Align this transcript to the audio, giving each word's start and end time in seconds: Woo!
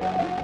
Woo! 0.00 0.37